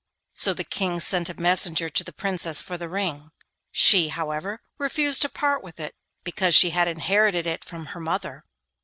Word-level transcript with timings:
So 0.33 0.55
the 0.55 0.63
King 0.63 0.99
sent 0.99 1.29
a 1.29 1.39
messenger 1.39 1.87
to 1.87 2.03
the 2.03 2.11
Princess 2.11 2.59
for 2.59 2.75
the 2.75 2.89
ring. 2.89 3.29
She, 3.71 4.07
however, 4.07 4.63
refused 4.79 5.21
to 5.21 5.29
part 5.29 5.63
with 5.63 5.79
it, 5.79 5.93
because 6.23 6.55
she 6.55 6.71
had 6.71 6.87
inherited 6.87 7.45
it 7.45 7.63
from 7.63 7.85
her 7.93 7.99
mother. 7.99 8.43